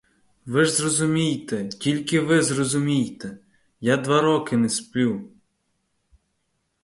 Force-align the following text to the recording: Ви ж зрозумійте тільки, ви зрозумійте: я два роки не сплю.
Ви 0.45 0.65
ж 0.65 0.71
зрозумійте 0.71 1.67
тільки, 1.67 2.19
ви 2.19 2.41
зрозумійте: 2.41 3.37
я 3.81 3.97
два 3.97 4.21
роки 4.21 4.57
не 4.57 4.69
сплю. 4.69 5.29